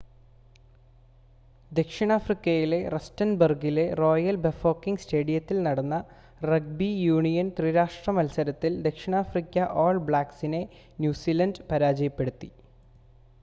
[1.71, 5.99] ദക്ഷിണാഫ്രിക്കയിലെ റസ്റ്റൻബർഗിലെ Royal Bafokeng സ്റ്റേഡിയത്തിൽ നടന്ന
[6.45, 10.63] റഗ്ബി യൂണിയൻ ത്രിരാഷ്‌ട്ര മത്സരത്തിൽ ദക്ഷിണാഫ്രിക്ക ഓൾ ബ്ലാക്ക്സിനെ
[10.99, 12.51] ന്യൂസിലൻഡ് പരാജയപ്പെടുത്തി